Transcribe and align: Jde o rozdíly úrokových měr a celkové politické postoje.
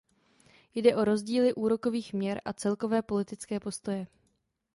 Jde 0.75 0.95
o 0.95 1.05
rozdíly 1.05 1.53
úrokových 1.53 2.13
měr 2.13 2.41
a 2.45 2.53
celkové 2.53 3.01
politické 3.01 3.59
postoje. 3.59 4.07